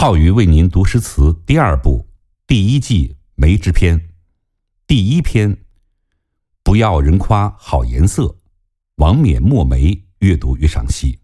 [0.00, 2.06] 浩宇为您读诗词第二部
[2.46, 4.08] 第一季梅之篇，
[4.86, 5.58] 第一篇，
[6.62, 8.38] 不要人夸好颜色，
[8.94, 11.18] 王冕墨梅阅读与赏析。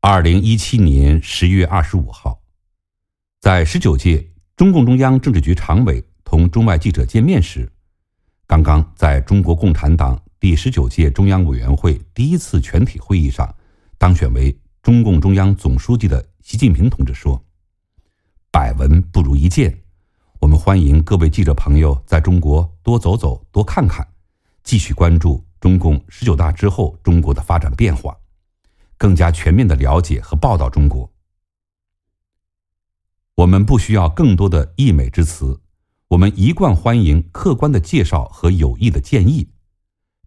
[0.00, 2.42] 二零一七年十月二十五号，
[3.38, 7.70] 在十九届中共中央政治局常委同中外记者见面时，
[8.48, 13.54] 刚刚在中国共产党第十九届中央委员会第一次全体会议上
[13.98, 14.52] 当选为。
[14.82, 17.40] 中共中央总书记的习近平同志说
[18.50, 19.84] ：“百闻不如一见，
[20.40, 24.04] 我们欢迎各位记者朋友在中国多走走、多看看，
[24.64, 28.16] 继续关注中共十九大之后中国的发展变化，
[28.98, 31.08] 更加全面的了解和报道中国。
[33.36, 35.60] 我们不需要更多的溢美之词，
[36.08, 39.48] 我们一贯欢迎客观的介绍和有益的建议。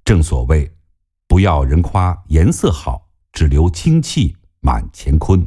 [0.06, 0.78] 正所谓，
[1.28, 5.46] 不要人夸颜色好，只留清气。”满乾坤，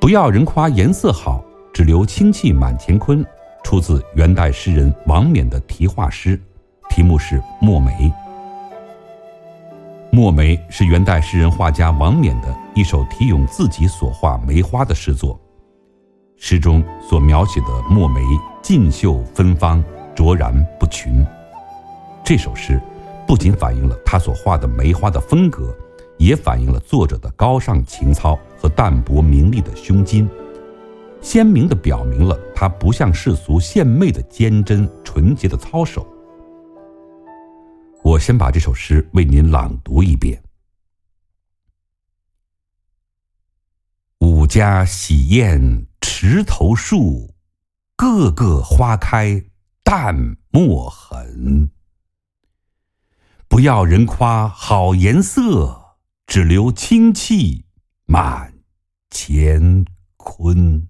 [0.00, 1.44] 不要人夸颜色好，
[1.74, 3.22] 只留清气满乾坤。
[3.62, 6.40] 出自元代诗人王冕的题画诗，
[6.88, 7.92] 题目是《墨梅》。
[10.10, 15.38] 《墨梅》是元代诗人画家王冕的一首题咏自己所画梅花的诗作。
[16.40, 18.22] 诗中所描写的墨梅
[18.62, 19.82] 劲秀芬芳，
[20.14, 21.24] 卓然不群。
[22.24, 22.80] 这首诗
[23.26, 25.76] 不仅反映了他所画的梅花的风格，
[26.16, 30.30] 也反映了作者的高尚情操和淡泊名利的胸襟，
[31.20, 36.06] 鲜明地表明了他不向世俗献媚的坚贞纯洁的操守。
[38.04, 40.40] 我先把这首诗为您朗读一遍：
[44.20, 45.84] 五家喜宴。
[46.00, 47.34] 池头树，
[47.94, 49.44] 个个花开
[49.84, 51.70] 淡墨痕。
[53.46, 55.96] 不要人夸好颜色，
[56.26, 57.66] 只留清气
[58.04, 58.52] 满
[59.10, 59.84] 乾
[60.16, 60.88] 坤。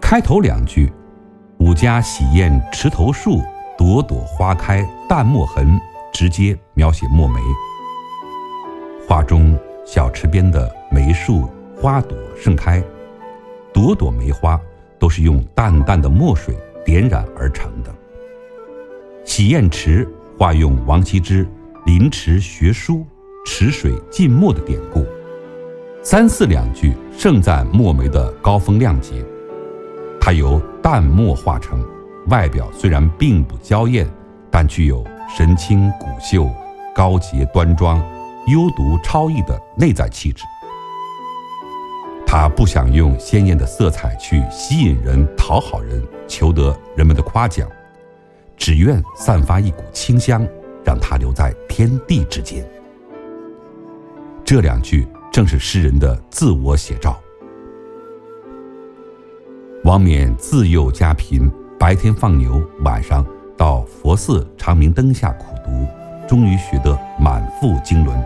[0.00, 0.92] 开头两句
[1.64, 3.40] ：“五家喜宴池头树。”
[3.76, 5.80] 朵朵花开淡墨痕，
[6.12, 7.40] 直接描写墨梅。
[9.08, 12.84] 画中小池边的梅树花朵盛开，
[13.72, 14.60] 朵朵梅花
[14.98, 16.54] 都是用淡淡的墨水
[16.84, 17.92] 点染而成的。
[19.24, 20.06] 喜宴池
[20.38, 21.44] 化用王羲之
[21.84, 23.04] “临池学书，
[23.44, 25.04] 池水浸墨”的典故。
[26.02, 29.24] 三四两句盛赞墨梅的高风亮节，
[30.24, 31.84] 它由淡墨画成。
[32.28, 34.08] 外表虽然并不娇艳，
[34.50, 36.50] 但具有神清骨秀、
[36.94, 37.98] 高洁端庄、
[38.46, 40.42] 幽独超逸的内在气质。
[42.26, 47.68] 他不想用鲜艳的色彩去吸引人、讨好人、求得人们的夸奖，
[48.56, 50.42] 只愿散发一股清香，
[50.82, 52.66] 让它留在天地之间。
[54.42, 57.20] 这两句正是诗人的自我写照。
[59.94, 61.48] 王冕自幼家贫。
[61.78, 63.24] 白天放牛，晚上
[63.56, 65.86] 到佛寺长明灯下苦读，
[66.26, 68.20] 终于学得满腹经纶，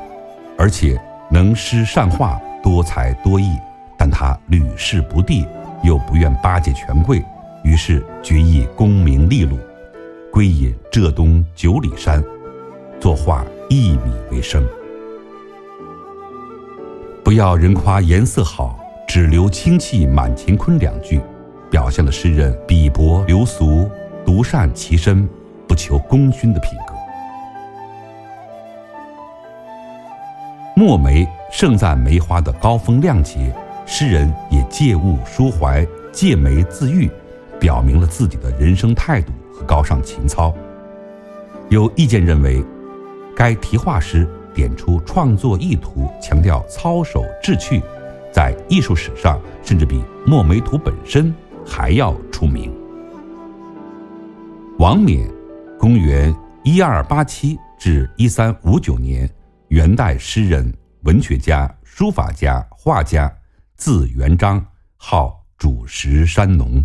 [0.57, 0.99] 而且
[1.31, 3.51] 能诗善画，多才多艺。
[3.99, 5.45] 但他屡试不第，
[5.83, 7.23] 又不愿巴结权贵，
[7.63, 9.59] 于是决意功名利禄，
[10.33, 12.25] 归隐浙东九里山，
[12.99, 14.67] 作画一米为生。
[17.23, 20.79] 不要人夸颜色好，只留清气满乾坤。
[20.79, 21.21] 两句。
[21.71, 23.89] 表现了诗人鄙薄流俗、
[24.25, 25.29] 独善其身、
[25.67, 26.95] 不求功勋的品格。
[30.75, 33.53] 墨梅盛赞梅花的高风亮节，
[33.85, 37.11] 诗人也借物抒怀、借梅自喻，
[37.59, 40.55] 表明了自己的人生态度和高尚情操。
[41.69, 42.65] 有意见认为，
[43.37, 47.83] 该题画诗点出创作意图，强调操守志趣，
[48.33, 51.35] 在艺术史上甚至比《墨梅图》本身。
[51.69, 52.73] 还要出名。
[54.79, 55.29] 王冕，
[55.79, 56.35] 公元
[56.65, 59.29] 一二八七至一三五九年，
[59.69, 60.73] 元代诗人、
[61.03, 63.31] 文学家、书法家、画家，
[63.77, 64.65] 字元璋，
[64.97, 66.83] 号主石山农。